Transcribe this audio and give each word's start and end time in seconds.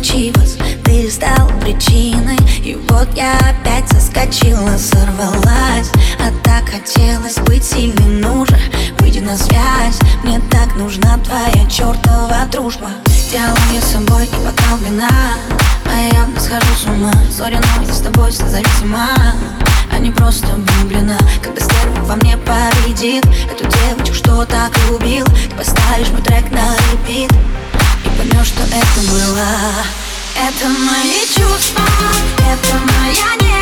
противоречивость 0.00 0.58
Ты 0.84 1.10
стал 1.10 1.48
причиной 1.60 2.38
И 2.64 2.78
вот 2.88 3.08
я 3.14 3.34
опять 3.38 3.88
соскочила, 3.88 4.76
сорвалась. 4.76 5.90
А 6.18 6.30
так 6.42 6.64
хотелось 6.70 7.36
быть 7.46 7.64
сильной, 7.64 8.20
ну 8.20 8.44
же 8.46 8.56
на 9.20 9.36
связь. 9.36 10.00
Мне 10.24 10.40
так 10.50 10.74
нужна 10.76 11.18
твоя 11.18 11.68
чертова 11.68 12.46
дружба. 12.50 12.88
Делаю 13.30 13.82
с 13.82 13.92
собой 13.92 14.24
и 14.24 14.44
бокал 14.44 14.78
вина. 14.78 15.10
А 15.84 16.14
я 16.14 16.26
схожу 16.40 16.74
с 16.74 16.84
ума. 16.86 17.12
Сори, 17.30 17.56
но 17.56 17.86
я 17.86 17.92
с 17.92 18.00
тобой 18.00 18.32
созависима 18.32 19.08
а 19.92 19.98
не 19.98 20.10
просто 20.10 20.46
влюблена. 20.46 21.18
Когда 21.42 21.60
стерва 21.60 22.04
во 22.04 22.16
мне 22.16 22.38
победит 22.38 23.24
Эту 23.50 23.64
девочку, 23.64 24.14
что 24.14 24.44
так 24.44 24.70
любил 24.88 25.26
Ты 25.26 25.56
поставишь 25.56 26.10
мой 26.10 26.22
трек 26.22 26.48
на 26.52 26.76
репит 26.92 27.32
Поймешь, 28.40 28.54
что 28.54 28.62
это 28.62 29.10
было. 29.10 29.46
Это 30.34 30.68
мои 30.68 31.26
чувства 31.26 31.84
Это 32.38 32.78
моя 32.78 33.34
нежность 33.36 33.59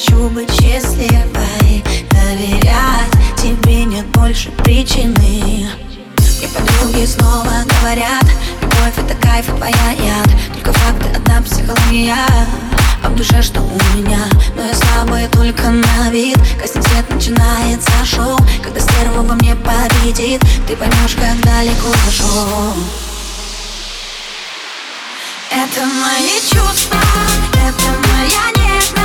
хочу 0.00 0.28
быть 0.30 0.50
счастливой 0.52 1.84
Доверять 2.10 3.10
тебе 3.36 3.84
нет 3.84 4.06
больше 4.08 4.50
причины. 4.52 5.68
Мне 6.38 6.48
подруги 6.48 7.04
снова 7.06 7.64
говорят 7.80 8.24
Любовь 8.62 8.96
это 8.96 9.14
кайф, 9.20 9.48
и 9.48 9.52
твоя 9.52 9.90
яд 9.98 10.28
Только 10.54 10.72
факты, 10.72 11.08
одна 11.14 11.42
психология 11.42 12.14
а 13.02 13.08
в 13.08 13.16
душе 13.16 13.40
что 13.40 13.62
у 13.62 13.96
меня? 13.96 14.26
Но 14.54 14.62
я 14.62 14.74
слабая 14.74 15.26
только 15.28 15.70
на 15.70 16.10
вид. 16.10 16.36
Гаснет 16.60 16.84
свет, 16.84 17.08
начинается 17.08 17.90
шоу 18.04 18.36
Когда 18.62 18.78
стерва 18.78 19.22
во 19.22 19.34
мне 19.36 19.56
победит. 19.56 20.42
Ты 20.68 20.76
поймешь, 20.76 21.14
как 21.14 21.40
далеко 21.40 21.88
зашел. 22.04 22.74
Это 25.50 25.86
мои 25.86 26.40
чувства 26.42 27.00
Это 27.54 27.88
моя 28.12 28.66
нежность 28.66 28.99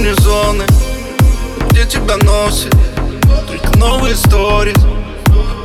мне 0.00 0.14
зоны, 0.14 0.64
где 1.70 1.84
тебя 1.84 2.16
носит 2.18 2.74
Только 3.46 3.78
новые 3.78 4.14
истории. 4.14 4.74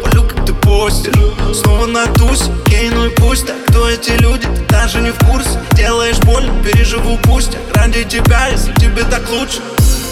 Полю, 0.04 0.24
как 0.24 0.46
ты 0.46 0.54
постишь 0.54 1.14
Снова 1.54 1.86
на 1.86 2.06
тусе, 2.08 2.52
окей, 2.66 2.90
ну 2.90 3.06
и 3.06 3.10
пусть. 3.10 3.48
Так 3.48 3.56
Кто 3.70 3.90
эти 3.90 4.12
люди, 4.12 4.46
ты 4.46 4.62
даже 4.70 5.00
не 5.00 5.12
в 5.12 5.18
курсе. 5.26 5.60
Делаешь 5.72 6.18
больно, 6.20 6.52
переживу 6.64 7.18
пусть. 7.24 7.58
Ради 7.74 8.04
тебя, 8.04 8.48
если 8.48 8.74
тебе 8.74 9.04
так 9.04 9.30
лучше. 9.30 9.62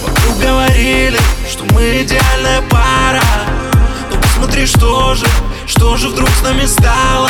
Вокруг 0.02 0.40
говорили, 0.40 1.20
что 1.50 1.66
мы 1.74 2.04
идеальная 2.04 2.62
пара. 2.70 3.22
Но 4.10 4.22
посмотри, 4.22 4.66
что 4.66 5.16
же, 5.16 5.26
что 5.66 5.98
же 5.98 6.08
вдруг 6.08 6.30
с 6.30 6.42
нами 6.44 6.66
стало 6.66 7.30